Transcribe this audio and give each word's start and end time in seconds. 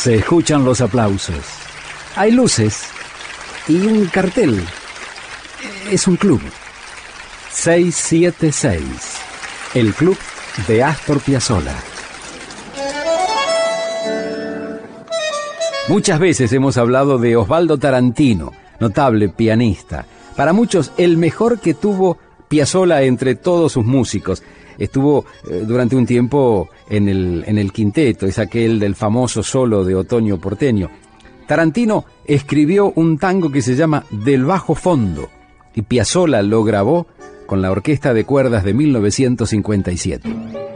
Se 0.00 0.14
escuchan 0.14 0.64
los 0.64 0.80
aplausos. 0.80 1.44
Hay 2.16 2.30
luces 2.30 2.84
y 3.68 3.86
un 3.86 4.06
cartel. 4.06 4.64
Es 5.90 6.08
un 6.08 6.16
club. 6.16 6.40
676. 7.50 8.82
El 9.74 9.92
club 9.92 10.16
de 10.66 10.82
Astor 10.82 11.20
Piazzolla. 11.20 11.74
Muchas 15.88 16.18
veces 16.18 16.50
hemos 16.54 16.78
hablado 16.78 17.18
de 17.18 17.36
Osvaldo 17.36 17.76
Tarantino, 17.76 18.52
notable 18.78 19.28
pianista. 19.28 20.06
Para 20.34 20.54
muchos, 20.54 20.92
el 20.96 21.18
mejor 21.18 21.60
que 21.60 21.74
tuvo 21.74 22.16
Piazzolla 22.48 23.02
entre 23.02 23.34
todos 23.34 23.72
sus 23.72 23.84
músicos. 23.84 24.42
Estuvo 24.78 25.26
eh, 25.46 25.62
durante 25.66 25.94
un 25.94 26.06
tiempo 26.06 26.70
en 26.90 27.08
el, 27.08 27.44
en 27.46 27.56
el 27.56 27.72
quinteto, 27.72 28.26
es 28.26 28.38
aquel 28.38 28.78
del 28.78 28.94
famoso 28.94 29.42
solo 29.42 29.84
de 29.84 29.94
Otoño 29.94 30.38
Porteño. 30.38 30.90
Tarantino 31.46 32.04
escribió 32.26 32.92
un 32.94 33.16
tango 33.16 33.50
que 33.50 33.62
se 33.62 33.74
llama 33.74 34.04
Del 34.10 34.44
Bajo 34.44 34.74
Fondo 34.74 35.30
y 35.74 35.82
Piazzolla 35.82 36.42
lo 36.42 36.62
grabó 36.64 37.06
con 37.46 37.62
la 37.62 37.70
Orquesta 37.70 38.12
de 38.12 38.24
Cuerdas 38.24 38.64
de 38.64 38.74
1957. 38.74 40.69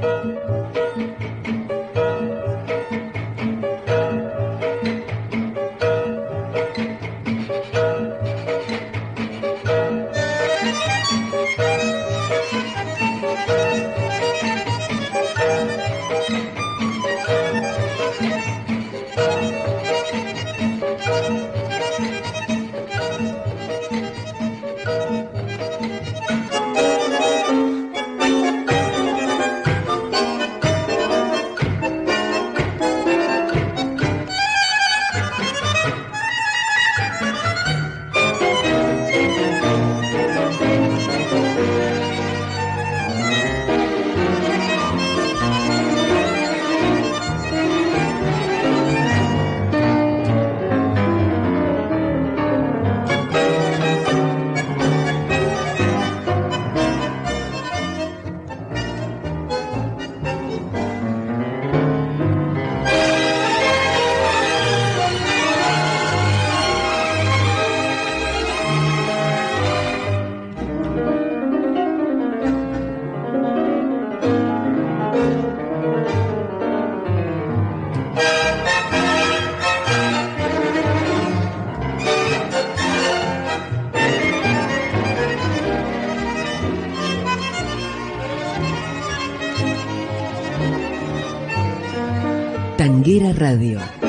Tanguera 92.77 93.33
Radio. 93.33 94.04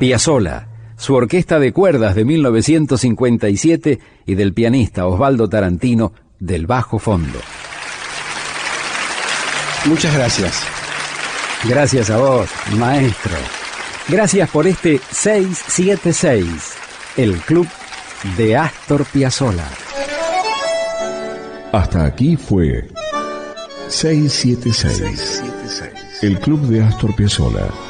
Piazzolla, 0.00 0.66
su 0.96 1.14
orquesta 1.14 1.58
de 1.58 1.74
cuerdas 1.74 2.14
de 2.14 2.24
1957 2.24 4.00
y 4.24 4.34
del 4.34 4.54
pianista 4.54 5.06
Osvaldo 5.06 5.50
Tarantino 5.50 6.14
del 6.38 6.66
bajo 6.66 6.98
fondo. 6.98 7.38
Muchas 9.84 10.14
gracias. 10.14 10.62
Gracias 11.68 12.08
a 12.08 12.16
vos, 12.16 12.48
maestro. 12.78 13.36
Gracias 14.08 14.48
por 14.48 14.66
este 14.66 14.98
676, 15.10 16.46
el 17.18 17.36
club 17.40 17.68
de 18.38 18.56
Astor 18.56 19.04
Piazzolla. 19.04 19.68
Hasta 21.72 22.06
aquí 22.06 22.38
fue 22.38 22.88
676, 23.88 25.42
el 26.22 26.40
club 26.40 26.60
de 26.68 26.84
Astor 26.84 27.14
Piazzolla 27.14 27.89